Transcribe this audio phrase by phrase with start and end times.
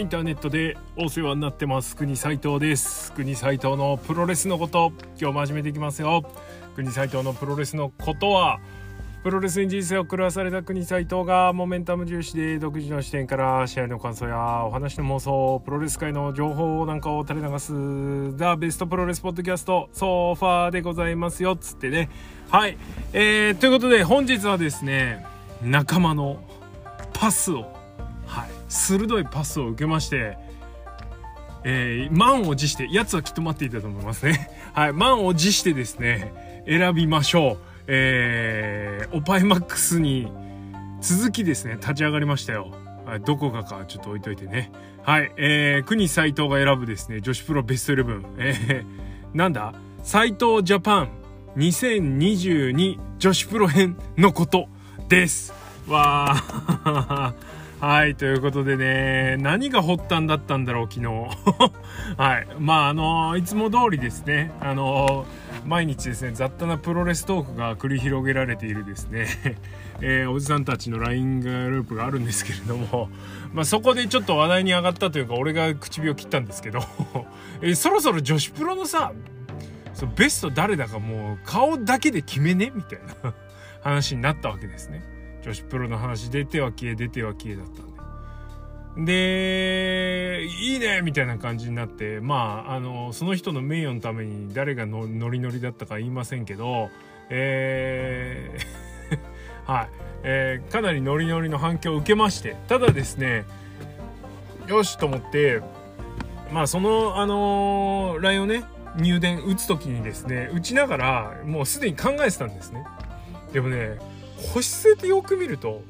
[0.00, 1.94] インターネットでお世話になってます。
[1.94, 3.12] 国斉藤です。
[3.12, 4.94] 国斉藤のプロレスのこと。
[5.20, 6.24] 今日も始めていきますよ。
[6.74, 8.60] 国斉藤のプロレスのことは
[9.22, 21.52] プロレスに人生を狂わされた国斉藤がモメンタム重視で独自の視点から試合の感想やお話の妄想プロレス界の情報なんかを垂れ流すザ・ベストプロレスポッドキャストソファーでございますよ。
[21.52, 22.08] っつってね。
[22.48, 22.78] はい。
[23.12, 25.26] えー、ということで本日はですね
[25.62, 26.42] 仲間の
[27.12, 27.79] パスを
[28.70, 30.38] 鋭いパスを受けまして
[31.62, 40.32] えー、満を持してやつはきっと待っていたと思いますね はい満を持してですね選びましょうえー、オパイマックスに
[41.00, 42.70] 続きですね、立ち上がりましたよ。
[43.24, 44.70] どこかかちょっと置いといてね。
[45.02, 48.24] はい、えー、国斎藤が選ぶですね、女子プロベスト11。
[48.38, 48.84] えー、
[49.36, 49.74] なんだ？
[50.02, 51.08] 斎藤ジャパン
[51.56, 54.68] 2022女子プロ編のこと
[55.08, 55.52] です。
[55.88, 57.59] わー。
[57.80, 61.06] はい、ということでね、何が発端だったんだろう、昨日。
[62.18, 62.46] はい。
[62.58, 65.24] まあ、あのいつも通りですね、あの
[65.64, 69.28] 毎日ですね雑多なプロレストークが繰り広げられているですね、
[70.02, 73.08] えー、おじさんたちの LINE グループがあるんですけれども、
[73.54, 76.80] まあ、そこでちょっと話題に上がったというか俺が唇を切ったんですけど、
[77.62, 79.12] えー、そろそろ女子プロのさ
[79.94, 82.72] そベスト誰だかもう顔だけで決めね？
[82.74, 83.32] みたいな
[83.82, 85.19] 話になったわけですね。
[85.42, 87.90] 女子プロの話出ては消え出ては消えだったんで
[88.96, 96.90] で、いいねみたいな感じになって、まあ、あの、その人の名誉のために誰がノリノリだったか言いませんけど、
[97.30, 99.88] えー はい、
[100.24, 103.44] えー、かなりノリノリの反響を受けまして、ただですね、
[104.66, 105.62] よしと思って、
[106.52, 108.64] まあ、その、あのー、ラインをね、
[108.96, 112.84] 入電打つ時にですね、打ちながら、もうすでに考えてたんですね。
[113.52, 113.98] でもね、
[114.40, 115.82] 星据えてよく見ると、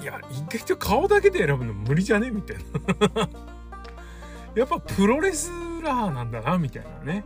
[0.00, 2.30] いや意外と顔だけで選ぶの無理じゃね？
[2.30, 2.56] みたい
[3.14, 3.28] な。
[4.54, 5.50] やっぱプロレス
[5.82, 7.24] ラーなんだなみたいなね。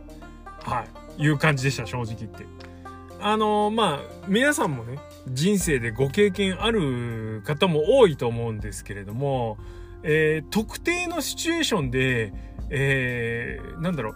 [0.63, 0.85] は
[1.17, 1.23] い。
[1.23, 2.45] いう感じでした正直言って。
[3.19, 4.97] あのー、まあ皆さんもね
[5.27, 9.57] 人生でご経験ある方も多いと思うんですけれども、
[10.03, 12.33] えー、特定のシチュエーションで、
[12.69, 14.15] えー、なんだろう。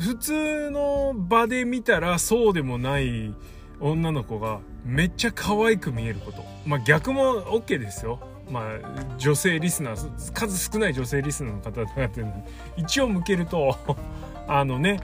[0.00, 3.34] 普通の場で見たらそうでもない
[3.80, 6.44] 女の子がめっちゃ可愛く見えること。
[6.66, 8.18] まあ逆も OK ですよ。
[8.50, 12.42] まあ女性リスナー数少ない女性リスナーの方々に
[12.76, 13.76] 一応向けると
[14.48, 15.00] あのね、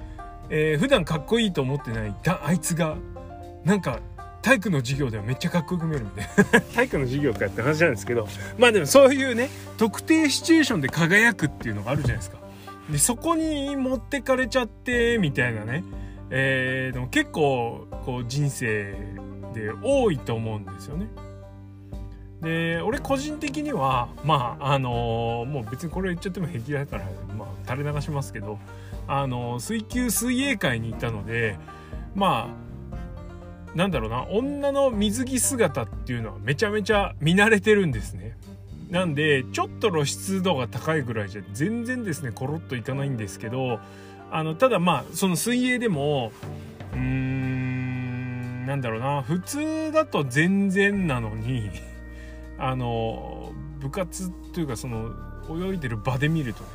[0.49, 2.97] えー、普段かっこいいと思ってないだあいつが
[3.65, 4.01] なんか
[4.43, 6.61] 体育の授業ではめっちゃかっこよく見えるみたいな。
[6.75, 8.29] 体育の授業かって話なんですけど。
[8.59, 9.49] まあでもそういうね
[9.79, 12.39] 特定シチュエーションで輝くっていうのがあるじゃないですか。
[12.91, 15.83] でそこに持ってかれちゃってみたいなね。
[16.37, 18.93] えー、でも結構こう人生
[19.55, 21.07] で多いと思うんですよね。
[22.41, 27.05] で俺個人的にはまああのー、もう別にこれ言っちゃっても平気だから、
[27.39, 28.59] まあ、垂れ流しますけど
[29.07, 31.57] あのー、水球水泳界にいたので
[32.17, 38.37] まあなんだろうな女の水着姿っていうのはめちゃめちゃ見慣れてるんですね。
[38.91, 43.79] なんでちょっと露出度が高いぐらいじゃ全然ですねコロッといかないんですけど
[44.35, 46.33] あのただまあその水泳でも
[46.93, 49.23] うーんなんだろうな。
[49.23, 51.71] 普通だと全然なのに
[52.59, 55.13] あの部活というかその
[55.49, 56.69] 泳いでる場で見るとね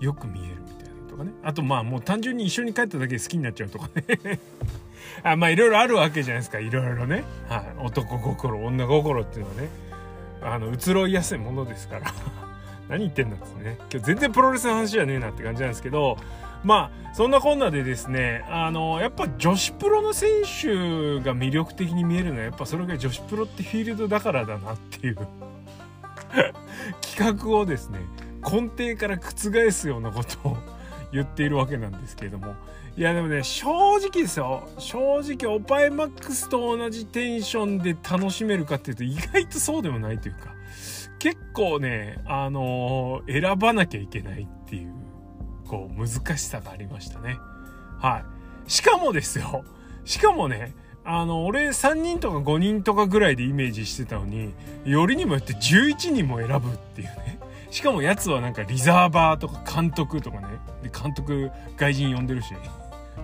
[0.00, 1.30] よく見えるみたいなとかね。
[1.44, 4.40] あとまあもう単純に一緒に帰っただけで好きになっちゃうとかね。
[5.22, 6.58] あまあいろいろあるわけじゃないですか。
[6.58, 9.68] いろいろね、はい、男心女心っていうのはね。
[10.42, 12.12] あの移ろいやすいものですから。
[12.88, 13.76] 何言ってんだっつね。
[13.78, 16.18] 今日全然プロレスの話じゃねえなって感じなんですけど
[16.64, 25.16] まあそんなこんなでですねあのやっぱ女子プロの選手が魅力的に見えるのはやっぱそれが女子プロってフィールドだからだなっていう
[27.00, 28.00] 企画をですね
[28.42, 30.56] 根底から覆すようなことを
[31.12, 32.54] 言っているわけなんですけれども。
[32.96, 33.68] いやでもね正
[33.98, 34.68] 直ですよ。
[34.78, 40.52] 正直オパエマックスと同じテンションで楽しめるかっていうと意外とそうでもないというか
[41.20, 45.07] 結構ねあの、選ばなきゃいけないっていう。
[45.68, 47.38] 構難しさがありましたね。
[48.00, 48.22] は
[48.66, 48.70] い。
[48.70, 49.64] しかもですよ。
[50.04, 50.74] しかもね、
[51.04, 54.52] あの、俺3人とか5人とかぐらいでイメージしてたのに、
[54.84, 57.38] よりにもよって11人も選ぶっていうね。
[57.70, 60.48] しかもやつはなんかリザーバーとか監督とかね。
[60.82, 62.52] で、監督外人呼んでるし、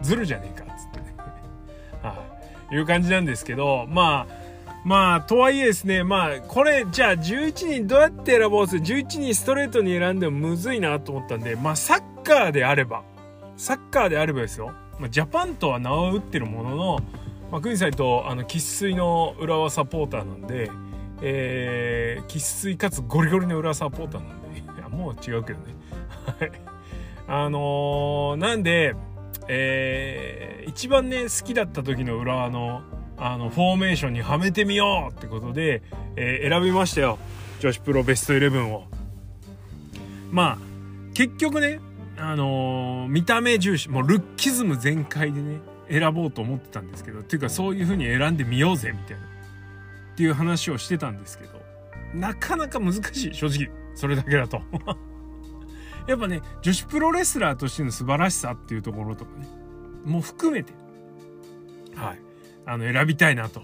[0.03, 1.15] ずるじゃねえかっつってね。
[2.03, 2.25] は
[2.71, 2.75] い。
[2.75, 4.45] いう感じなんですけど、まあ、
[4.85, 13.05] まあ、とはいえですね、まあ、これ、じゃあ11人どうやって選ぼうって、11人ストレートに選んでもむずいなと思ったんで、まあ、サッカーであれば、
[13.57, 16.99] サッカーであればですよ、まあ、ジャパンとは名を打ってるものの、
[17.53, 20.71] まあ、国際とあの生粋の浦和サポーターなんで、
[21.23, 24.45] え生粋かつゴリゴリの裏サポーターなんで。
[24.59, 25.75] いやもう違うけどね。
[26.41, 26.53] はい。
[27.27, 28.95] あのー、なんで
[29.49, 32.83] えー、一番ね好きだった時の浦和の
[33.17, 35.83] あのフォーメーションにはめてみようってことで、
[36.17, 37.19] えー、選びましたよ。
[37.61, 38.85] 女子プロベストイレブンを。
[40.33, 40.59] まあ
[41.15, 41.79] 結局ね
[42.17, 51.53] あのー、見た目重視もうルッキズム全開でね選ぼうと思ってたんですけどっていうかそういう風に選んでみようぜみたいなっていう話をしてたんですけど
[52.15, 54.61] なかなか難しい正直それだけだと。
[56.07, 59.49] やっぱね女子プロレスラーとしての素晴らしさっていうところとかね
[60.05, 60.75] も含めて
[61.95, 62.19] はい
[62.67, 63.63] あの選びたいなと。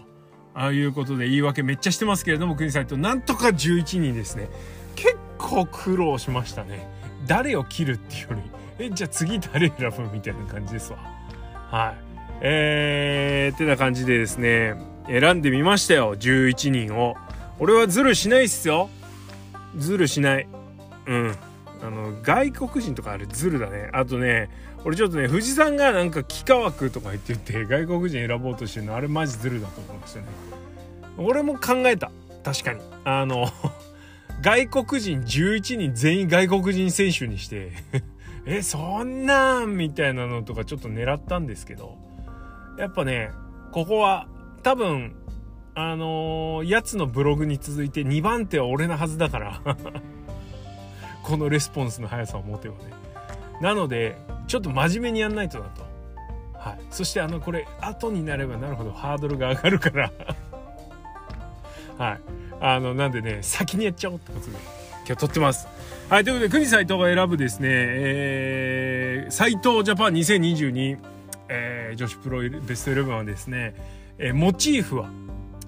[0.53, 4.49] ああいうことで言い訳めっちゃしてますけれども国サイトなんとか11人ですね。
[4.97, 6.89] 結構苦労しましたね
[7.27, 10.99] 誰を切るっていうよりえじゃあ次誰選ぶみたいな感じですわ。
[11.71, 12.11] はい。
[12.41, 14.75] えー、ってな感じでですね
[15.07, 17.15] 選んでみましたよ11人を。
[17.59, 18.89] 俺はズルしないっすよ。
[19.77, 20.49] ズルしない。
[21.07, 21.37] うん。
[21.83, 23.91] あの外国人とかあれズルだね。
[23.93, 24.49] あとね
[24.85, 30.29] 俺ちょっとね富士山がなんか幾何学とか言ってて外国人選ぼうとしてるのあれマジズルだと思うんですよね。
[31.19, 32.11] 俺も考えた。
[32.43, 32.81] 確かに。
[33.05, 33.47] あの
[34.43, 37.73] 外国人11人全員外国人選手にして
[38.47, 41.99] えそんなんみたいなのとかちょっと狙ったんですけど
[42.79, 43.31] やっぱね
[43.73, 44.29] ここは
[44.63, 45.15] 多分
[45.75, 49.61] あのー、やつのブログに続いて2番手は俺のはずだから
[51.23, 52.81] このレスポンスの速さを持てばね。
[53.61, 54.17] なので
[54.47, 55.83] ちょっと真面目にやんないとなと。
[56.55, 56.81] はい。
[56.91, 60.13] そしてあのこれ後になればなるほどハードルが上がるから。
[61.99, 62.21] はい。
[62.61, 64.53] あのなんでね先にやっちゃおうってことで。
[65.07, 65.67] 今日撮ってます。
[66.09, 70.99] はいということで国斎藤が選ぶですねえー、斎藤ジャパン2022
[71.53, 73.75] えー、女子プロベストイレブンはですね、
[74.19, 75.11] えー、モチーフは、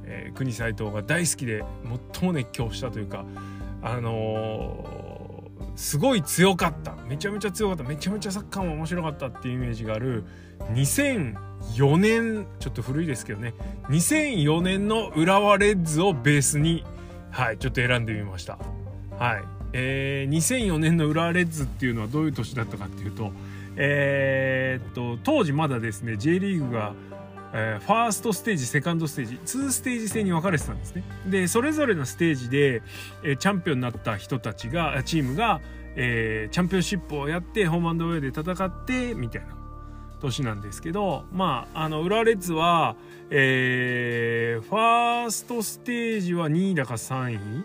[0.05, 1.65] えー、国斎藤が大好きで
[2.13, 3.25] 最も熱狂したというか
[3.83, 5.02] あのー、
[5.77, 6.95] すごい強かった。
[7.09, 7.85] めちゃめちゃ強かった。
[7.85, 10.25] めちゃめちゃサッカーも面白かったっていうイメージがある。
[10.75, 13.55] 2004年ちょっと古いですけどね。
[13.89, 16.85] 2004年の浦和レッズをベースに
[17.31, 18.59] はいちょっと選んでみました。
[19.19, 19.45] はい。
[19.73, 23.33] えー、2004年の浦和レッズっていうのはどういう年だったかっていうと
[23.77, 26.95] えー、っと当時まだですね J リーグが、
[27.55, 31.05] えー、ファーストステージセカンドステージ2ステージ制に分かれてたんですね。
[31.27, 32.83] でそれぞれのステージで、
[33.23, 35.61] えー、チャンピオンになった人たちがチームが、
[35.95, 39.49] えー、チャンピオンシップをやってホームアンドウェイで戦ってみたいな
[40.21, 42.97] 年なんですけどまああの浦和レッズは、
[43.29, 47.65] えー、ファーストステージは2位だか3位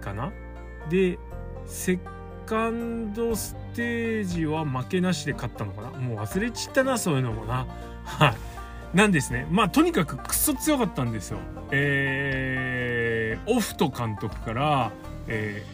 [0.00, 0.32] かな？
[0.90, 1.18] で
[1.66, 1.98] セ
[2.46, 5.90] カンドステージは負けなしで勝ったのかな？
[5.90, 7.66] もう忘れちったなそういうのもな。
[8.04, 8.96] はい。
[8.96, 9.46] なんですね。
[9.50, 11.38] まあとにかくクソ強かったんですよ。
[11.70, 14.92] えー、オフト監督から、
[15.28, 15.64] え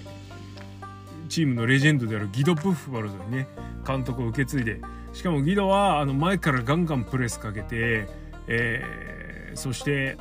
[1.24, 3.48] ー、チームのレジェンドであるギド・プッフバルドにね
[3.86, 4.80] 監督を受け継いで
[5.12, 8.08] しかもギドはあの前からガンガンプレスかけて、
[8.46, 10.16] えー、そして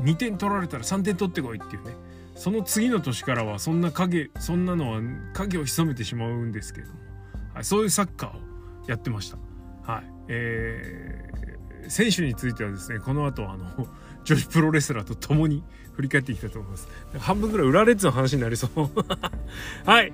[0.00, 1.94] 2点取られたら3点取ってこいっていうね。
[2.34, 5.00] その次の年からはそんな影そんなのは
[5.32, 6.98] 影を潜めてしまうんですけれども、
[7.54, 8.40] はい、そういうサッカーを
[8.86, 9.38] やってました。
[9.86, 13.86] はいえー、選手についてはですねこの後あの
[14.24, 15.62] 女子プロレスラーと共に
[15.92, 16.88] 振り返っていきたいと思います。
[17.18, 18.90] 半分ぐらい裏レッズの話になりそう
[19.88, 20.12] はい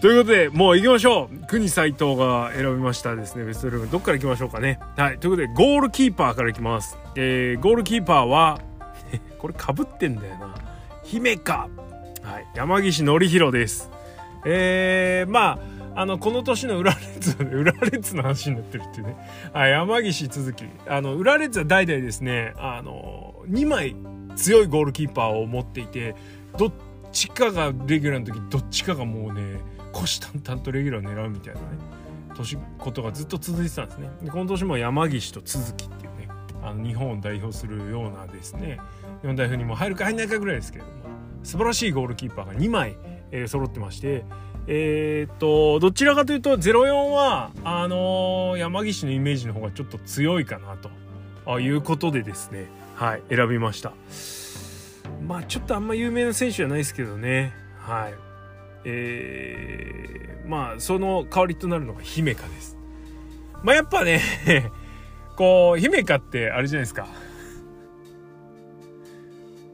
[0.00, 1.46] ということで、もう行きましょう。
[1.46, 3.90] 国斎藤が選びましたですね、ベスト11。
[3.90, 4.78] どっから行きましょうかね。
[4.94, 5.18] はい。
[5.18, 6.98] ということで、ゴールキーパーから行きます。
[7.14, 8.60] えー、ゴールキーパーは、
[9.38, 10.54] これかぶってんだよな。
[11.02, 11.68] 姫か、
[12.22, 13.90] はい、山岸典弘です。
[14.44, 19.16] えー、まああのこの年の裏レッズ裏レッズの話になってるっていうね、
[19.54, 20.64] はい、山岸続き。
[20.86, 23.96] あの裏レッズは代々ですねあの2枚
[24.36, 26.14] 強いゴールキーパーを持っていて
[26.58, 26.72] どっ
[27.12, 29.58] ちかがレギュラーの時どっちかがもうね
[29.92, 31.66] 虎視眈々とレギュラーを狙うみたいなね
[32.36, 34.10] 年ことがずっと続いてたんですね。
[34.22, 36.28] でこの年も山岸と都築っていうね
[36.62, 38.78] あの日本を代表するようなですね
[39.22, 40.96] 日本代表にも入るか入んないかぐらいですけれども
[41.42, 42.98] 素晴らしいゴールキーパーが2枚、
[43.30, 44.24] えー、揃ってまして
[44.68, 50.76] えー、っとどちらかというと04はあのー、山岸のイメージの方がちょっと強いかな
[51.46, 53.92] ということでですねはい選びました。
[55.26, 58.14] まあちょっとあんま有名な選手じゃないですけどねはい。
[58.84, 62.76] えー、まあその代わりとなるのが姫香です。
[63.62, 64.20] まあやっぱね
[65.36, 67.06] こう姫香ってあれじゃないですか。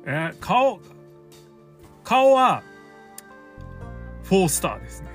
[0.05, 0.81] えー、顔
[2.05, 2.63] 顔は
[4.33, 5.09] 4スターですね、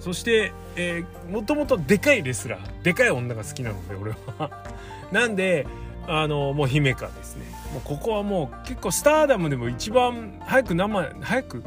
[0.00, 4.50] そして、えー、もともとでかいレスラーでかい女が好きなので俺は。
[5.12, 5.66] なんで
[6.08, 7.44] あのもう姫香ですね。
[7.72, 11.64] もうここはもう結構スターダムでも一番早く生早く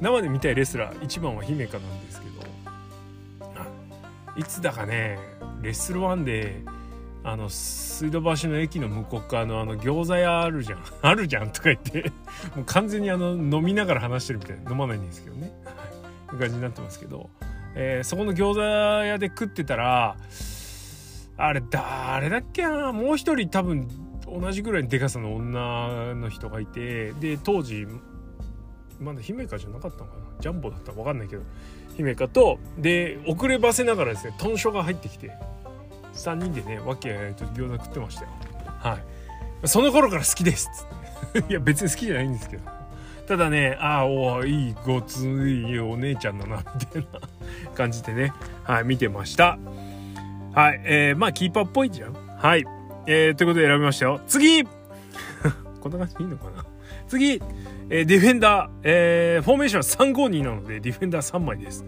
[0.00, 2.32] 生で見たいレスラー一番は姫香なんですけど。
[4.34, 5.18] いつだかね
[5.60, 6.62] レッスル1で
[7.24, 10.82] あの水道橋の駅の向こう側のあの餃子屋あるじゃん。
[11.02, 12.10] あるじゃんとか言って
[12.56, 14.70] もう完全にあの飲みながら話してるみたいな。
[14.70, 15.52] 飲まないんですけどね。
[16.38, 17.30] 感じになってますけど、
[17.74, 20.16] えー、そこの餃子屋で食ってたら
[21.36, 23.88] あれ誰だっけなもう一人多分
[24.26, 27.86] 同じぐらいのでかさの女の人がいてで当時
[29.00, 31.42] まだ姫香じゃなかったのかなジャンボだったか分かんないけど
[31.96, 35.32] 姫香とで遅ればせながらですね豚書が入ってきて
[36.14, 38.28] 3人でねわけやいと餃子食ってましたよ。
[38.64, 38.98] は
[39.62, 39.68] い。
[39.68, 40.76] その頃から好きですっ
[41.32, 41.48] つって。
[41.52, 42.81] いや別に好きじゃないんですけど。
[43.26, 47.20] ただねああおいいごついお姉ちゃんだなみたいな
[47.74, 48.32] 感じでね。
[48.64, 49.58] はい見てました。
[50.54, 52.12] はいえー、まあキーパーっぽいじゃん。
[52.14, 52.64] はい
[53.06, 54.20] えー、ということで選びましたよ。
[54.26, 54.64] 次！
[55.80, 56.64] こんな感じでいいのかな？
[57.08, 57.40] 次、
[57.90, 61.84] えー、ディフェンダー、えー、フォーメーション352なのでディフェンダー3枚です。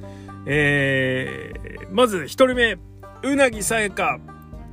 [0.46, 2.76] えー、まず1人目
[3.22, 4.18] うなぎさやか、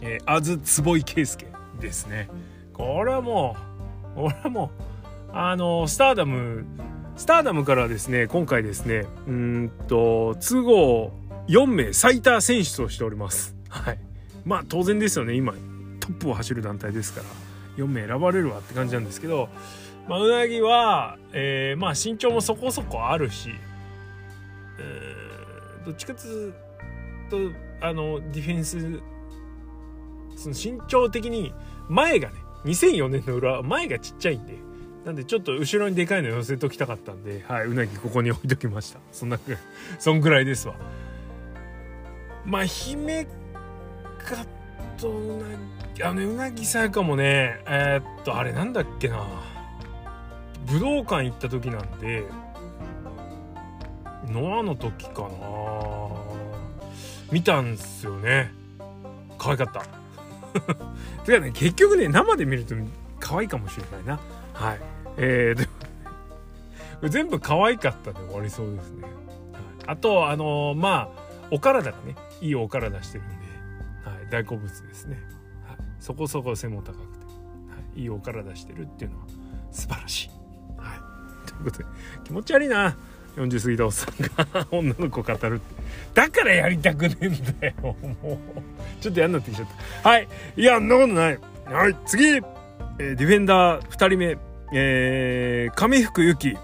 [0.02, 1.48] えー、あず坪井圭介
[1.80, 2.30] ですね。
[2.74, 3.56] これはも
[4.16, 4.91] うこれはもう
[5.34, 6.66] あのスターダム
[7.16, 11.12] スターダムからですね今回ですねうんと都合
[11.48, 13.56] 4名最多選出をしております。
[13.70, 14.00] はい。
[14.46, 15.34] まあ当然ですよね。
[15.36, 15.54] 今
[16.00, 17.28] トップを走る団体ですから
[17.78, 19.50] 4名選ばれるわって感じなんですけど、
[20.08, 23.50] まあ、うなぎは、えー、まあ身長もそこそこあるし、
[24.80, 26.54] えー、どっちかという
[27.30, 27.38] と
[27.82, 29.02] あのディフェンス
[30.36, 31.54] その身長的に
[31.88, 32.36] 前がね
[32.66, 34.54] 2004年の裏前がちっちゃいんで
[35.06, 39.00] なんでちょっと後ろにでかいの寄せときたかったんではいうなぎここに置いときました。
[39.12, 39.40] そんな
[39.98, 40.76] そんぐらいですわ。
[42.46, 43.30] まあ姫か
[44.98, 45.46] とうな
[45.96, 49.26] ぎあのうなぎさやかもねえー、っとあれなんだっけな。
[50.68, 52.24] 武道館行った時なんで
[54.28, 55.30] ノアの時かな。
[57.32, 58.54] 見たんすよね。
[59.40, 59.84] 可愛かった。
[61.26, 62.76] てかね結局ね生で見ると
[63.20, 64.20] 可愛いかもしれないな。
[64.54, 64.80] はい。
[65.18, 65.68] えー、で
[67.02, 69.14] も 全部可愛かったで終わりそうですね、はい、
[69.88, 73.36] あとあのー、まあお体がねいいお体してるんで、
[74.04, 75.20] はい、大好物ですね、
[75.68, 77.04] はい、そこそこ背も高くて、は
[77.96, 79.26] い、いいお体してるっていうのは
[79.72, 80.30] 素晴らしい。
[80.78, 81.48] はい。
[81.50, 81.86] ということで
[82.24, 82.96] 気持ち悪いな。
[83.38, 85.82] 40過ぎたおっさんが女の子語るって。
[86.14, 88.38] だからやりたくねえんだよもう。
[89.00, 89.68] ちょっと嫌になってきちゃっ
[90.04, 90.10] た。
[90.10, 90.28] はい。
[90.58, 91.40] いやそんなことない。
[91.66, 91.96] はい。
[92.06, 92.42] 次、
[93.02, 94.38] えー、ディフェンダー2人目
[94.74, 96.56] えー、上福由紀、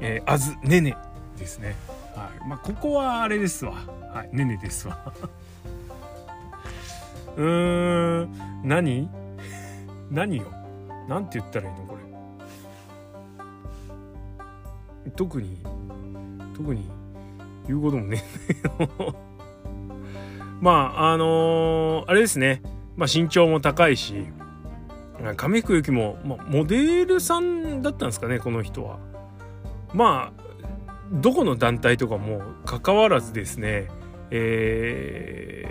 [0.00, 0.94] えー、あずねね
[1.38, 1.74] ですね。
[2.14, 2.48] はい。
[2.48, 3.72] まあここはあれですわ。
[4.12, 4.36] はい。
[4.36, 4.98] ねねですわ。
[7.36, 8.28] うーん。
[8.62, 9.08] 何？
[10.10, 10.44] 何よ
[11.08, 11.96] なんて言ったらいいのこ
[15.06, 15.10] れ？
[15.12, 15.56] 特に
[16.54, 16.90] 特に
[17.66, 18.22] 言うこともね
[20.60, 22.60] まああのー、あれですね、
[22.96, 24.26] まあ、身長も高いし。
[25.36, 28.98] 亀福之も、ま、モデルさんだったんですかねこの人は。
[29.94, 30.46] まあ
[31.12, 33.88] どこの団体とかも関わらずですね
[34.30, 35.64] え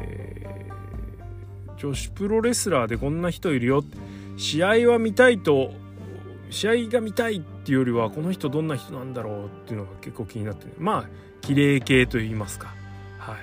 [1.67, 3.83] ー、女子プロレスラーでこんな人いるよ。
[4.37, 5.71] 試合は見たいと
[6.49, 11.09] 試合が見たいっていうよりはこの人どんな人なんだろうっていうのが結構気になってまあ
[11.41, 12.73] 綺麗系と言いますか。
[13.17, 13.35] はい。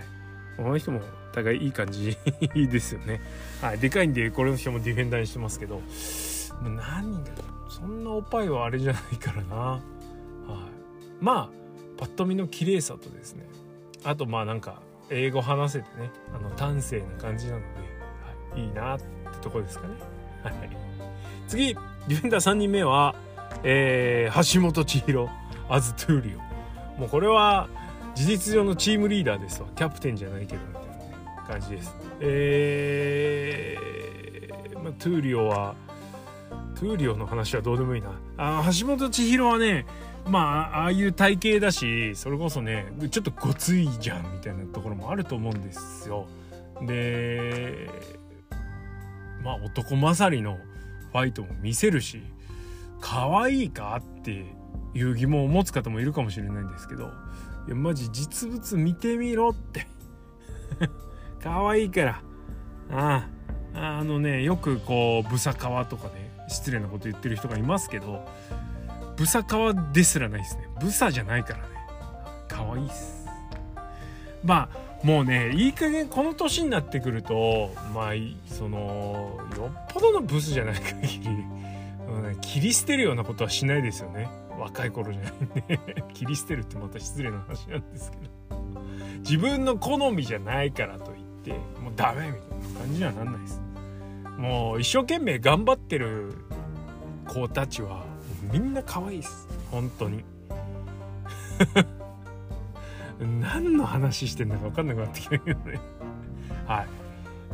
[0.57, 1.01] この人も
[1.33, 2.17] 互いいい感じ
[2.55, 3.21] ですよね。
[3.61, 5.81] はいでかいんでこれの人もディフェンダーにしてますけど。
[6.63, 7.31] 何が
[7.69, 9.57] そんなおっぱいはあれじゃないからな。
[9.57, 9.81] はい。
[11.21, 11.51] まあ
[11.97, 13.47] パッと見の綺麗さとですね。
[14.05, 16.11] あとまあなんか英語話せてね。
[16.35, 17.67] あの端正な感じなので、
[18.53, 19.05] はい、いいなって
[19.41, 19.95] とこですかね。
[20.43, 20.55] はい。
[21.49, 23.15] 次ディフェンダー3人目は、
[23.63, 25.29] えー、橋本千尋
[25.69, 27.01] as トゥーリオ。
[27.01, 27.69] もうこれは
[28.15, 29.69] 事実上のチームリーダーですわ。
[29.75, 30.72] キャプテンじゃないけど、ね、
[31.53, 31.95] 感じです。
[32.21, 35.75] えー、まあ、トゥーリオは
[36.75, 38.19] トゥーリオの話はどうでもいいな。
[38.39, 39.85] あ橋本千尋はね
[40.27, 46.27] まあああいう体型だしそれこそねちょっとごついじゃんみたいなところもあると思うんですよ。
[46.87, 47.91] で
[49.45, 50.59] まあ男勝りの
[51.13, 52.23] ファイトも見せるし
[53.01, 54.47] 可愛いかって
[54.95, 57.11] いう疑問を持つ方もいるかもしれないんですけど
[57.67, 59.87] いやマジ実物見てみろって。
[61.43, 62.23] 可愛いから。
[62.91, 63.29] あ
[63.75, 68.29] ああのねよくこうブサカワとかね失礼なこと言ってる人がいますけど
[69.17, 70.69] ブサカワですらないですね。
[70.81, 71.65] ブサじゃないからね。
[72.49, 73.27] 可愛いっす。
[74.45, 78.13] まあもうねいい加減この年になってくるとまあ
[78.47, 81.47] そのよっぽどのブスじゃない限り、ね、
[82.41, 84.29] 切り捨てるようなことはしないですよね。
[84.59, 86.05] 若い頃じゃないんで。
[86.13, 88.23] 切り捨てるってまた失礼な話なんですけど。
[89.21, 92.39] 自分の好みじゃないからといってもうダメみたい
[92.75, 93.61] な感じにはなんないです。
[94.39, 96.33] もう一生懸命頑張ってる
[97.29, 98.05] 子たちは
[98.53, 99.49] みんな可愛いです。
[99.71, 100.25] 本当に。
[103.41, 105.81] 何の話してんだか分かんなくなってきたけどね。
[106.67, 106.87] はい。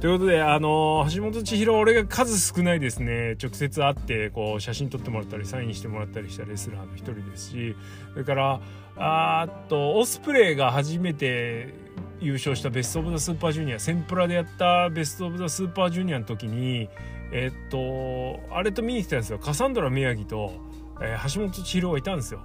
[0.01, 7.75] ということであの橋本千尋俺が数少ないですね直接会ってこう写真撮ってもらったりサインしてもらったりしたレスラーの一人ですし
[8.13, 8.61] それから
[8.97, 11.75] あっとオスプレイが初めて
[12.21, 16.89] 優勝したベスト・オブ・ザ・スーパージュニアセンプラでやったベスト・オブ・ザ・スーパージュニアの時に
[17.33, 19.39] えっとあれと見に来たんですよ。
[19.39, 20.53] カサンドラ宮城と、
[21.01, 22.41] えー、橋本千尋がいたんですよ。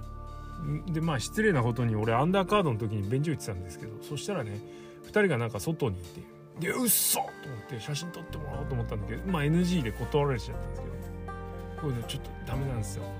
[0.86, 4.60] でまあ失礼なことに俺アンダーカードの時に便所行ってたんですけどそしたらね
[5.04, 6.20] 2人がなんか外にいて
[6.60, 10.92] 「でうっそ!」と思って写真撮ってもらおうと思ったんだけどまあ NG で断られちゃったんですけど
[11.82, 13.12] 「これでちょっとダメなんですよ」って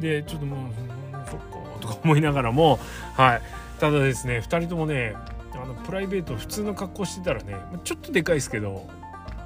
[0.00, 0.22] 言われて。
[0.22, 0.72] でちょっともう
[1.28, 1.46] 「そっか」
[1.80, 2.78] とか思いながらも
[3.14, 3.42] はい。
[3.80, 5.14] ただですね2人ともね
[5.54, 8.86] あのプライベート普通の格好してたらねちょっとでかいですけど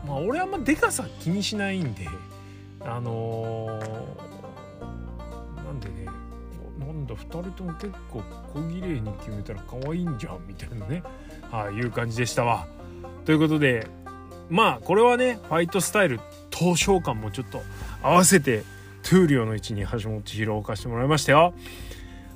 [0.07, 2.09] まあ俺あんまでかさ気にしないんで
[2.81, 6.07] あのー、なんでね
[6.79, 11.03] なんだ2人とも結構小綺麗に決めたら可愛いんじゃんみたいなね
[11.51, 12.67] はい、いう感じでしたわ。
[13.27, 13.87] ということで
[14.49, 16.19] まあこれはねファイトスタイル
[16.51, 17.63] 闘将感もちょっと
[18.03, 18.65] 合わせて
[19.03, 21.53] トゥーリオの位置に橋本千尋を置かせてもらいましたよ。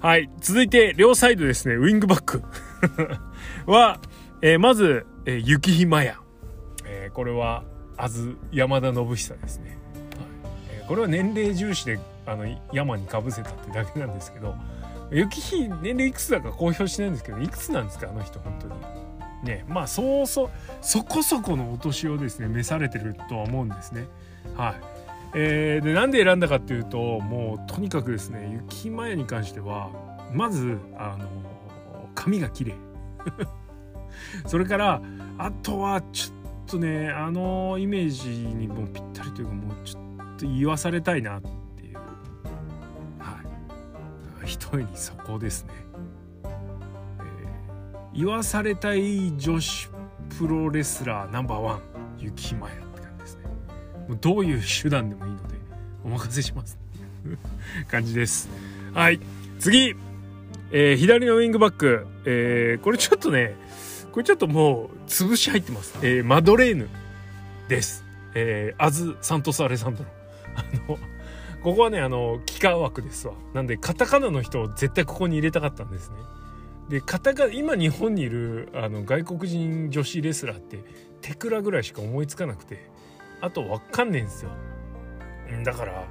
[0.01, 0.29] はい。
[0.41, 2.43] 続いて、両サイドですね、ウィングバック
[3.67, 3.99] は、
[4.43, 6.19] えー、まず、えー、雪ひまや。
[6.85, 7.65] えー、これは、
[7.97, 9.71] あず、山田信久ですね。
[9.71, 9.79] はい
[10.71, 14.55] えー、これは年齢重視で、あの、山にかぶせたってだけなんですけど、
[15.11, 18.75] 雪ひ、年齢いくつだか公表しないんですけど、いくつなんですか、あの人、本当に。
[19.45, 20.51] ね、まあ、そうそう、
[20.81, 24.07] そこそこのお年をですね、召されてるとは思うんですね。
[24.57, 24.97] はい。
[25.39, 29.91] えー、でなんで選んだかっていうともうとにかくですね雪マヤに関しては
[30.33, 31.29] まずあの
[32.27, 32.75] 髪が綺麗。
[34.47, 35.01] それから
[35.39, 40.03] あとはちょっとねあのイメージにもぴったりというかもうちょっ
[40.39, 41.97] と言わされたいなっていう。
[43.19, 43.41] は
[44.43, 44.47] い。
[44.47, 45.71] 一重にそこですね、
[46.45, 49.89] えー、言わされたい女子
[50.39, 51.81] プロレスラーナンバーワン
[52.19, 52.87] 雪マヤ
[54.09, 55.55] もうどういう手段でもいいので
[56.05, 56.79] お任せします。
[57.89, 58.49] 感じです。
[58.95, 59.21] はい。
[59.59, 59.95] 次、
[60.73, 63.57] えー、左のウィングバック、えー、これちょっとね
[64.13, 66.89] これちょっともう潰し入ってます、えー、マドレーヌ
[67.69, 68.05] です。
[68.35, 70.11] えー、アズ・サントス・アレサンドロ。
[70.57, 70.99] あの
[71.63, 73.35] ここはねあの幾何枠ですわ。
[73.55, 76.17] なんでカタカナの人を絶対ここに入れたかったんですね。
[76.89, 80.85] でカタカ今日本にいるあの外国人女子レスラーって
[81.21, 82.89] テクラぐらいしか思いつかなくて
[83.41, 84.51] あとわかんねえんですよ。
[85.65, 86.05] だから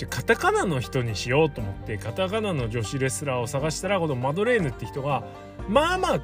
[0.00, 5.22] じゃカタカナの人にしようと思ってカタカナの女子レスラーを探したらこのマドレーヌって人が
[5.68, 6.16] まあまあ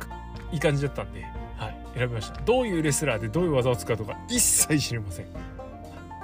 [0.51, 1.27] いい感じだったんで、
[1.59, 2.41] はい、選びました。
[2.41, 5.27] どういうレスラーでどういう技を使うとか一切知りません。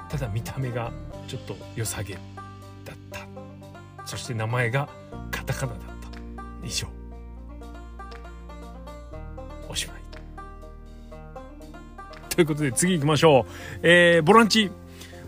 [0.09, 0.91] ただ見た目が
[1.27, 2.21] ちょっと良さげだっ
[3.11, 3.19] た。
[4.07, 4.89] そして名前が
[5.29, 6.67] カタカナだった。
[6.67, 6.87] 以上。
[9.69, 9.97] おしまい。
[12.29, 13.79] ということで次行きましょう。
[13.83, 14.71] えー、ボランチ。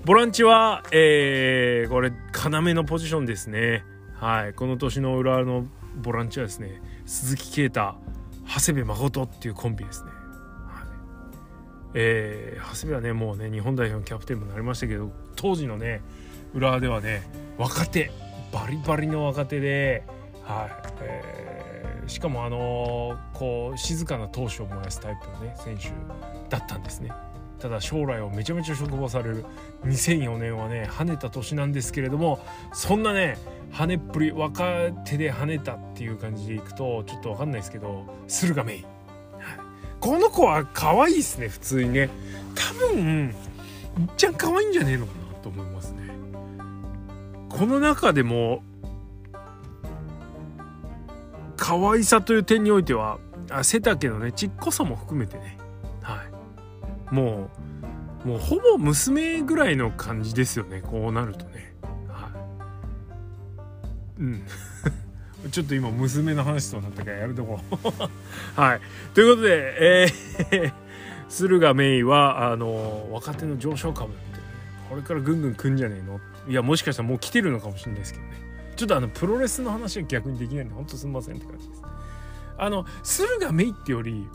[0.06, 3.84] ボランチは、えー、これ、要のポジションですね。
[4.13, 4.54] はい。
[4.54, 5.65] この年の裏の
[5.96, 7.96] ボランチはですね、鈴木啓太、
[8.48, 10.12] 長谷部誠っていうコンビですね。
[10.12, 10.88] はい、
[11.96, 16.04] えー、長谷部はね、もうね、日本代表のキャプテンもなりましたけど、当時のね、
[16.54, 17.24] 浦ではね、
[17.58, 18.12] 若手、
[18.54, 20.04] バリバリの若手で、
[20.44, 20.94] はい。
[21.02, 25.86] えー、しかもあのー、こう、静かな闘志を燃やすタイプのね、選手
[26.50, 27.12] だったんですね
[27.60, 29.46] ただ将来をめちゃめちゃ嘱望される
[29.86, 32.39] 2004年はね跳ねた年なんですけれども
[32.74, 33.38] そんなね
[33.72, 38.86] 跳ねっぷり若手で跳ねたっていう感じでいくとちょっと分かんないですけど駿河メイ、
[40.00, 42.10] この子は可愛いですね普通にね。
[42.56, 43.34] 多分
[44.00, 46.10] いっちゃん可愛いんじゃねえのかなと思いますね。
[47.50, 48.62] この中でも
[51.58, 53.18] 可愛さという点においては
[53.50, 55.58] あ背丈のねちっこさも含めてね
[57.12, 57.50] も
[58.24, 60.82] うもうほぼ娘ぐらいの感じですよね。
[60.82, 61.76] こうなるとね。
[62.08, 62.30] は
[64.18, 64.22] い。
[64.22, 64.44] うん。
[65.52, 67.60] ちょっと今娘の話となったからやるとこ
[68.56, 68.82] はい。
[69.13, 70.74] ということでえー
[71.30, 74.46] 駿河メイはあの若手の上昇株みたいな
[74.89, 76.20] これからぐんぐん来んじゃねえの？
[76.48, 78.32] いやもしかしたらもう来てるのかもしれないですけどね。
[78.76, 81.82] ちょっとあのプロレスの話は逆にできないんでほんとすみませんって感じです。
[82.58, 84.28] あの駿河メイってより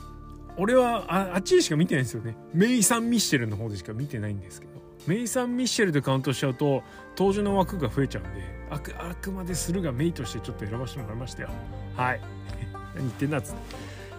[0.60, 2.36] 俺はああっちでしか見てないんですよね。
[2.52, 4.72] メイサン・ミッシェルの方でしか見てないんですけど。
[5.06, 6.82] メイサン・ミッシェルでカウントしちゃうと
[7.16, 11.48] 登場の枠が増えちゃうんであくあくまで駿河メイとしてちょっと選ばせてもらいましたよ。
[11.96, 12.20] はい。
[12.94, 13.54] 何言ってんだっつ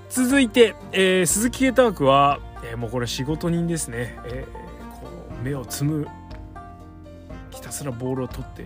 [0.10, 5.08] 続いて、えー、鈴木啓太枠は、えー、もうこれ仕事人ですね、えー、こ
[5.40, 6.08] う目をつむ
[7.52, 8.66] ひたすらボールを取って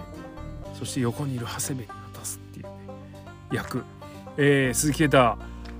[0.73, 2.71] そして横にいる長谷部に渡すっていう、ね、
[3.51, 3.83] 役、
[4.38, 5.38] えー、鈴木啓太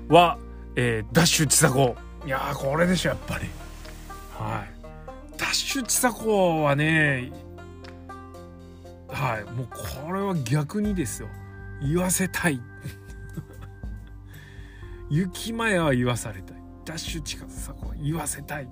[0.10, 0.38] は、
[0.76, 1.96] えー、ダッシュ千佐子。
[2.26, 3.46] いやこれでしょやっぱり。
[4.34, 5.38] はい。
[5.38, 7.32] ダッシュ千佐子はね
[9.08, 11.30] はいもうこれは逆にですよ。
[11.82, 12.62] 言わせたい。
[15.10, 16.58] 雪前は言わされたい。
[16.84, 18.64] ダッシュ近さこう言わせたい。
[18.66, 18.68] っ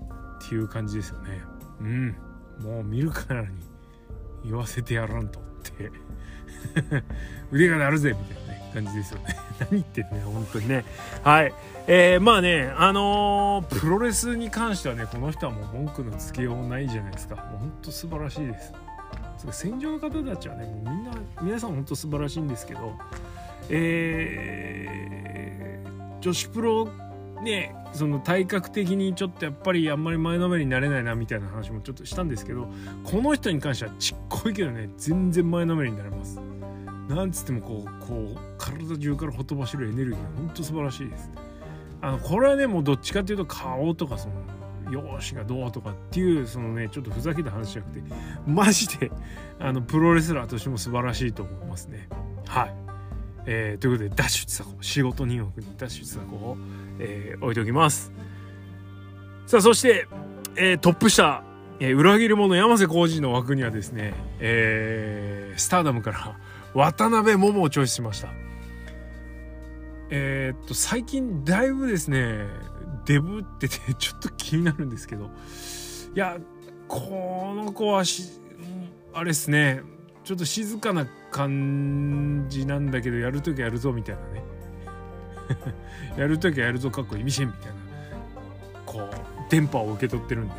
[0.49, 1.41] ていう感じですよね。
[1.79, 2.15] うん。
[2.59, 3.47] もう見るからに
[4.43, 5.91] 言わせてやらんとって。
[7.51, 8.41] 腕が鳴るぜみたいな。
[8.41, 8.42] ね
[8.73, 9.35] 感じですよね。
[9.59, 10.83] 何言ってんね本当にね。
[11.23, 11.53] はい。
[11.87, 17.35] えー、まあねあのー、プロレスに関してはねこの人はもう文句のつけようないじゃないですか。
[17.35, 18.73] もうほんと素晴らしいです。
[19.51, 22.93] 戦場の方たちはねもうみんな皆さん本当素晴らしいんですけど
[23.69, 26.87] えー、女子プロ
[27.43, 32.67] ねその体格的にちょっとやっぱりあんまり前のめりになれないなみたいな話もちょっとしたんですけど
[33.03, 36.39] この人に関してはちっこいけどね全然前のめりになれます。
[37.09, 41.29] なんつってもこうこう体中からほとばしるエネルギーがほんと素晴らしいです。
[42.01, 44.33] あのこれはねもうどっちかっていうと顔とかその
[44.91, 48.03] 容姿がどうとかっていうそのねちょっとふざけた話じゃなくて
[48.45, 49.11] マジで
[49.59, 52.07] あのプロレスラーとしても素晴らしいと思いますね。
[52.47, 52.75] はい、
[53.45, 56.57] えー、ということでダッシュちさ子仕事人枠にダッシュちさ子を、
[56.99, 58.11] えー、置いておきます。
[59.45, 60.07] さあそして、
[60.55, 61.43] えー、トップ下、
[61.79, 66.37] えー、裏切り者山瀬浩二の枠にはですね、えー、スターダムから
[66.73, 68.29] 渡辺桃をチョイスしました。
[70.09, 72.45] えー、っと最近だいぶですね
[73.05, 75.29] デブってて ちょっと気になるんですけど。
[76.15, 76.37] いや
[76.87, 78.39] この子はし
[79.13, 79.81] あれっすね。
[80.23, 84.43] ちょっと静かな感じなんだけどやるときやるぞみたいなね。
[86.17, 87.73] やるときはやるぞかっこ意味深みたいな。
[88.85, 90.55] こう電波を受け取ってるんで。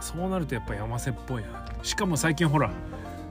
[0.00, 1.66] そうなるとやっぱ山瀬っぽいな。
[1.82, 2.70] しかも最近ほら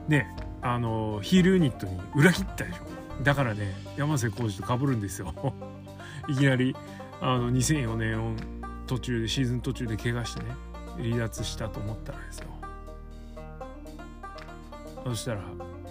[0.06, 0.26] ね
[0.62, 3.22] あのヒールユニットに裏切ったでしょ。
[3.22, 5.34] だからね山瀬浩二とかぶるんですよ。
[6.28, 6.74] いきなり
[7.20, 8.36] あの2004年を
[8.86, 10.50] 途中でシーズン途中で怪我してね
[10.98, 12.46] 離脱したと思ったらですよ。
[15.04, 15.42] そしたら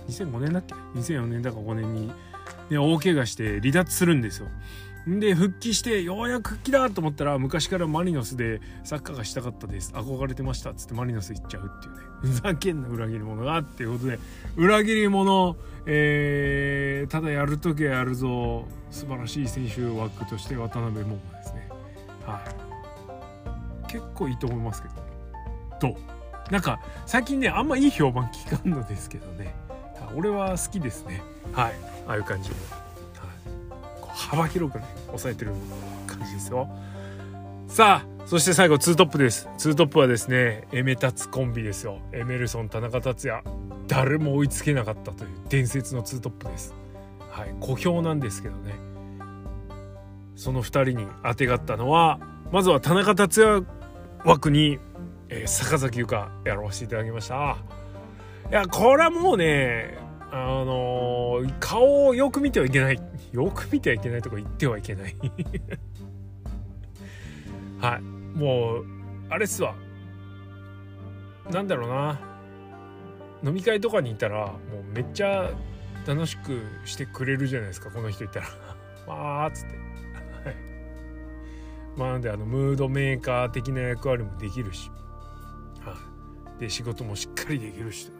[0.07, 2.07] 2005年だっけ？2004年だか5年に、
[2.69, 4.47] ね、大怪我して離脱するんですよ。
[5.07, 9.93] で復帰してようやく復帰だと思ったら昔からマリノスでサッカーがしたかったです。
[9.93, 12.01] 憧れてましたっつってマリノス行っちゃうっていうね。
[12.19, 14.19] ふざけんな裏切り者がっていうことで
[14.57, 18.67] 裏切り者、えー、ただやるときはやるぞ。
[18.91, 21.69] 素晴らしい選手枠として渡辺桃ですね。
[22.25, 22.41] は
[23.87, 23.91] い。
[23.91, 24.95] 結構いいと思いますけど
[25.93, 25.97] ど
[26.49, 26.51] う？
[26.51, 29.55] なんか最近ねあんまいい評判聞かんのですけどね。
[30.15, 31.21] 俺は好きですね。
[31.53, 31.73] はい。
[32.07, 32.55] ああいう感じで。
[34.17, 35.51] 幅広くね抑えてる
[36.07, 36.67] 感じですよ。
[37.67, 39.47] さあそして最後2トップです。
[39.59, 41.99] 2トップはですねエメタツコンビですよ。
[42.11, 43.43] エメルソン田中達也。
[43.87, 46.73] 誰も追いつけなかったという伝説の2トップです。
[47.29, 48.73] はい小評なんですけどね。
[50.35, 52.19] その2人にあてがったのは
[52.51, 53.65] まずは田中達也
[54.25, 54.79] 枠に、
[55.29, 57.57] えー、坂崎優香やらせていただきました。
[58.49, 59.97] いやこれはもうね
[60.31, 62.99] あのー、顔をよく見てはいけない。
[63.31, 65.15] よく見てはいけないとか言ってはいけない。
[67.79, 68.01] はい。
[68.01, 68.85] もう
[69.29, 69.75] あれっすわ。
[71.49, 72.19] なんだろうな。
[73.43, 75.51] 飲み会とかにいたらもうめっちゃ
[76.05, 77.91] 楽しくしてくれるじゃないですか。
[77.91, 78.47] この人いたら。
[79.07, 79.75] まあっつって。
[79.75, 79.81] は
[80.51, 80.55] い。
[81.95, 84.91] まあなんであのムードメーカー的な役割もできるし。
[85.81, 85.95] は
[86.57, 86.59] い。
[86.59, 88.11] で仕事もしっかりできるし。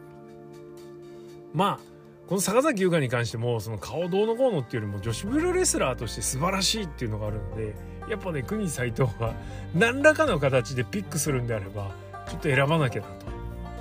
[1.52, 1.97] まあ
[2.28, 7.74] この坂崎優香に関してもその顔どうのこうのっていうよりも女子プロレスラーとして素晴らしいっていうのがあるので
[8.10, 9.34] やっぱね国斎藤が
[9.74, 11.90] 何らかの形でピックするんであれば
[12.28, 13.26] ちょっと選ばなきゃなと。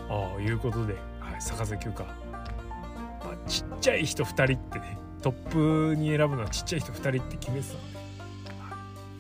[0.10, 2.12] あいうことで、はい、坂崎優香、ま
[3.24, 8.78] あ、ちっちゃい人2人ってねトップに選ぶのはちっちゃい人2人って決めてたので、はい。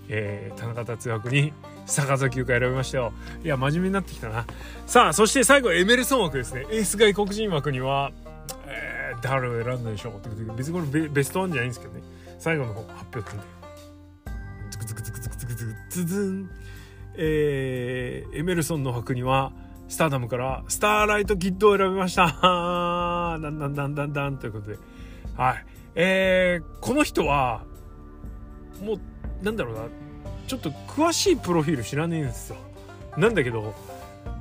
[0.08, 1.52] えー、田中達役に
[1.86, 3.12] 坂崎優香選びましたよ。
[3.44, 4.46] いや真面目になってきたな。
[4.86, 6.66] さあそして最後エメルソン枠ですね。
[6.72, 8.13] エース外国人枠には
[9.22, 12.02] 誰を選んだでしょうって別にこれベストワンじゃないんですけどね。
[12.40, 13.58] 最後の方発表なんで
[14.70, 16.50] ズクズクズクズクズクズクズズン
[17.20, 19.52] えー、エメルソンの枠には
[19.88, 24.78] スターダムからスターライトキッドを選びましただんだんだんだんだんということで
[25.36, 27.64] はいえー、この人は
[28.84, 29.00] もう
[29.44, 29.82] なんだろうな
[30.46, 32.58] ちょっと詳しいプロフィール知らねえんですよ
[33.18, 33.74] なんだけど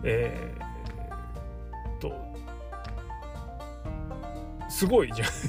[0.05, 0.55] え
[4.77, 5.29] すごいじゃん。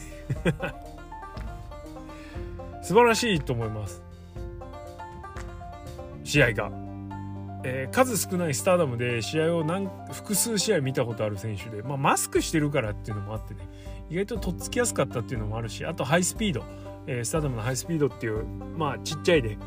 [2.81, 4.01] 素晴らしいと思います。
[6.23, 6.71] 試合が、
[7.65, 13.67] えー、数少ないスターダムで試合を何複数試合見たことある選手で、まあ、マスクしてるからっていうのもあってね。
[14.09, 16.63] 意外ととっつきやすかったっていうのもあるしあとハイスピード、
[17.05, 18.45] えー、スターダムのハイスピードっていう
[18.77, 19.57] まあちっちゃいで。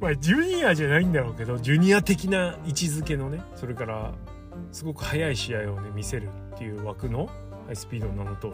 [0.00, 4.12] まあジュニアじゃないんだろうけどジュニア的な位置づけのねそれから
[4.72, 7.30] すごく速い試合をね見せるっていう枠の
[7.66, 8.52] ハイスピードの名の通り、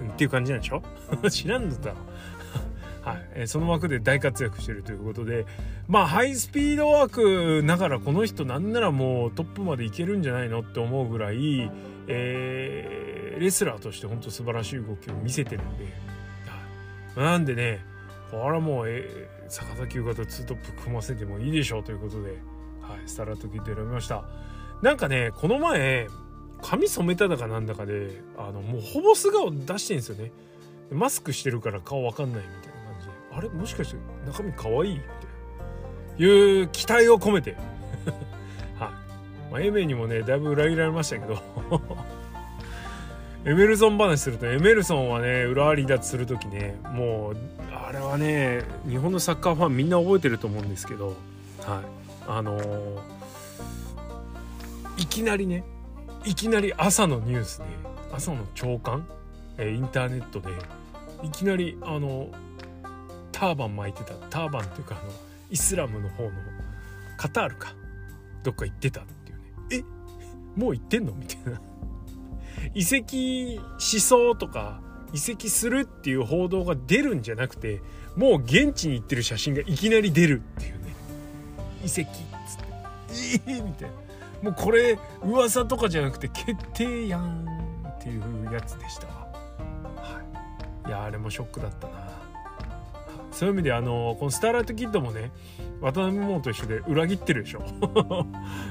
[0.00, 0.82] うん、っていう感じなんでしょ？
[1.30, 1.96] 知らんのだろ。
[3.02, 5.46] はい、えー、その枠で大活躍してるということで。
[5.88, 11.70] まあハイスピード枠ながらこの人なんならもうトップまでいけるんじゃないのって思うぐらい、
[12.06, 15.84] えー、レスラーとして本当素晴らしい動きを見せてるんで、
[17.16, 17.84] はい、なんでね
[18.30, 22.30] これはもう、えー、逆さ級型2トップ組ませてもいいでしょうということで、
[22.82, 24.24] はい、スタラトキット選びました。
[24.82, 26.06] なんかねこの前
[26.62, 30.32] 髪染めただかなんだかであのもうほぼ素顔出してんですよね。
[30.90, 33.12] マスクしてるから顔わかんないみたいな感じで。
[33.32, 33.48] あれ？
[33.48, 33.96] もしかして
[34.26, 34.94] 中身可愛い？
[34.94, 35.06] みたい
[36.18, 36.26] な。
[36.26, 37.56] いう期待を込めて。
[38.78, 38.86] は
[39.48, 41.40] い、まあ、エメにもねだいぶ裏切られましたけど。
[43.46, 47.36] エメルソン話するとエメルソンはね裏離脱する時ねもう
[47.72, 51.06] あれはね日本のサッカーファンみんな覚えてると思うんですけど。
[51.06, 51.16] はい。
[52.28, 52.98] あのー、
[54.98, 55.64] いきなりね
[56.24, 57.64] いきなり朝のニュースで
[58.12, 59.06] 朝の朝刊、
[59.56, 60.48] えー、インターネットで
[61.22, 62.28] いきなりあの
[63.32, 64.14] ターバン巻いてた。
[64.28, 65.12] ターバンっていうかあの
[65.50, 66.30] イスラムの方の
[67.16, 67.74] カタールか？
[68.42, 69.44] どっか行ってたっていうね。
[70.56, 70.60] え？
[70.60, 71.12] もう行ってんの？
[71.12, 71.60] みたいな。
[72.74, 74.80] 移籍しそうとか
[75.12, 77.80] 移籍するっていう報道が出るんじゃなくて
[78.16, 80.94] もう現地に行ってる写真がいきなり出るっていうね。
[81.84, 82.12] 移籍っ
[82.46, 83.52] つって。
[83.52, 83.94] ええ、みたいな。
[84.42, 87.46] もうこれ噂とかじゃなくて決定やん
[87.88, 89.06] っていうやつでした。
[89.06, 89.28] わ、
[89.96, 90.22] は
[90.86, 92.10] い、いやあれもショックだったな。
[93.32, 95.30] そういう意味であのこのスターライトキッドもね
[95.80, 97.60] 渡辺桃と一緒で裏切ってるでしょ。
[97.80, 98.24] というこ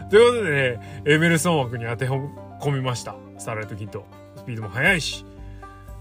[0.09, 3.15] とでねエメルソン枠に当て込みました。
[3.37, 4.05] スターライトキッド。
[4.35, 5.25] スピードも速いし。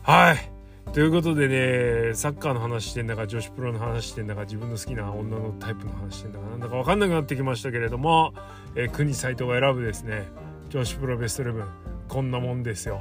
[0.03, 0.58] はい。
[0.93, 8.33] ということでねサッカーの話してんだか女子プロの話してんだか自分の好きな女のタイプの話してんだかなんだか分かんなくなってきましたけれども、
[8.75, 10.27] えー、国斎藤が選ぶですね
[10.71, 11.65] 女子プロベスト11
[12.09, 13.01] こんなもんですよ。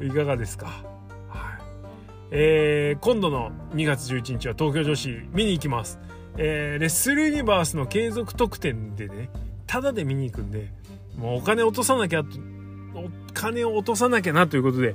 [0.00, 0.66] いかがですか？
[1.28, 1.62] はい。
[2.30, 5.98] えー、今度の2月11日は東京女子見に行きます、
[6.36, 9.30] えー、レッスルユニバースの継続特典でね
[9.66, 10.72] タダで見に行くんで
[11.16, 12.22] もうお金落とさなきゃ
[12.94, 14.94] お金を落とさなきゃなということで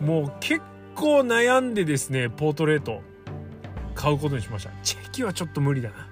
[0.00, 3.02] もう結構構悩んでですねポートレート
[3.94, 4.70] 買うことにしました。
[4.82, 6.08] チェキはちょっと無理だな。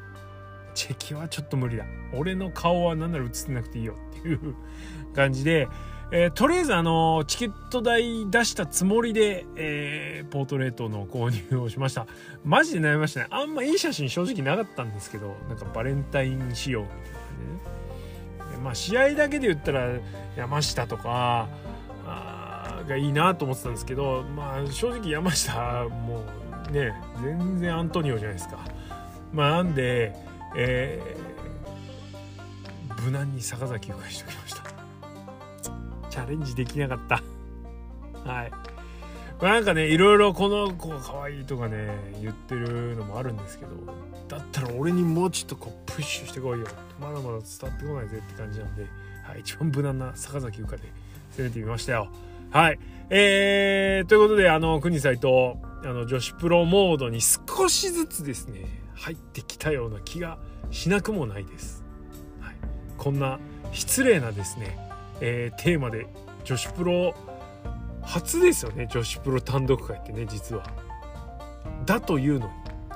[0.75, 1.85] チェキはちょっと無理だ。
[2.14, 4.55] 俺の顔は何なら映ってなくていいよっていう
[5.14, 5.68] 感じで、
[6.12, 12.07] えー、とりあえずあのチケット代出したつもりで、えー、ポートレートの購入をしました。
[12.44, 13.27] マジで悩みましたね。
[13.31, 16.99] あんまいい写真正直なかったんですけどなんかバレンタイン仕様みたい
[18.49, 18.62] なね。
[18.62, 19.88] まあ試合だけで言ったら
[20.37, 21.49] 山下とか
[22.87, 26.22] がいいなと思ってたんですけどまあ正直山下も
[26.68, 28.59] うね全然アントニオじゃないですか。
[29.33, 30.14] まあなんで
[30.57, 34.62] えー、無難に坂崎を返しておきました。
[36.09, 37.22] チャレンジできなかった。
[38.25, 38.51] はい。
[39.40, 41.90] まあ、なんかねいろいろこの子が可愛いとかね
[42.22, 43.72] 言ってるのもあるんですけど
[44.29, 46.66] だったら俺にもうちょっとこうプッシュしてこいよ。
[46.99, 48.87] まだまだ伝わってこないぜって感じなんで、
[49.22, 50.85] はい、一番無難な坂崎優香で
[51.37, 52.09] 攻めてみましたよ。
[52.50, 52.78] はい。
[53.11, 60.38] えー、ということで、あの、国際と、あの、女子プロモードに少しずつですね、入ってきたような気が
[60.70, 61.85] しなくもないです。
[62.40, 62.56] はい。
[62.96, 63.38] こんな
[63.72, 64.78] 失礼なですね、
[65.20, 66.06] えー、テーマで
[66.44, 67.14] 女子プロ
[68.06, 70.64] 初ですよね、女子プロ単独会ってね、実は。
[71.85, 72.52] だというのに、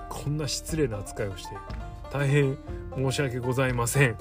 [0.09, 1.57] こんな失礼な扱いをして、
[2.13, 2.57] 大変
[2.95, 4.17] 申し訳ございません。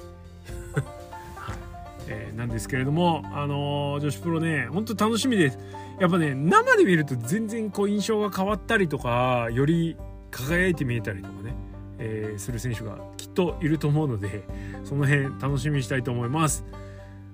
[2.10, 5.58] えー、なんですけれども、あのー、女子プロね本当楽しみです
[6.00, 9.96] やっぱね生で見ると全然こう印象が変わったりとかより
[10.30, 11.54] 輝いて見えたりとかね、
[11.98, 14.42] えー、する選手がきっといると思うので
[14.84, 16.64] その辺楽しみにしたいと思います。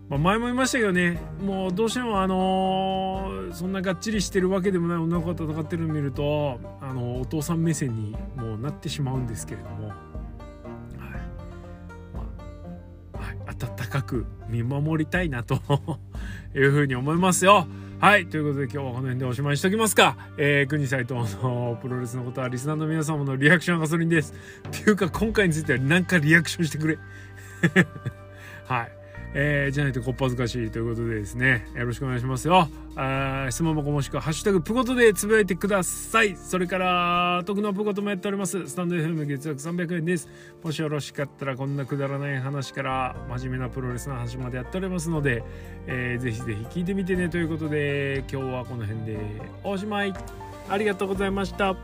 [0.08, 9.92] まあ、前も言いましたけどねもうどうしてもあのー、そんながっちりしてるわけでもない女の子が戦ってるのを見ると、あの、お父さん目線にもうなってしまうんですけれども
[13.86, 15.60] 温かく見守りたいなと
[16.54, 17.66] いうふうに思いますよ。
[17.98, 20.16] はいということで今日はこの辺でおしまいにしときますか。
[20.36, 24.34] えー、国斎藤のプロレスのことはリスナーの皆様のリアクションガソリンです。
[24.68, 26.98] っていうか今回についてはなんかリアクションしてくれ。
[28.66, 28.95] はい。
[29.38, 32.68] えー、じゃないとこっぱずかしいということでですね、よろしくお願いしますよ。
[32.96, 36.34] あ質問箱もしくはハッシュタグプゴトでつぶやいてください。
[36.36, 38.66] それから、徳のプゴトもやっております。
[38.66, 40.26] スタンド FM 月額300円です。
[40.64, 45.42] もしよろしかったらこんなくだらない話から真面目なプロレスの話までやっておりますので、
[45.86, 49.18] えー、ぜひぜひ聞いてみてねということで、今日はこの辺で
[49.62, 50.14] おしまい。
[50.70, 51.76] ありがとうございました。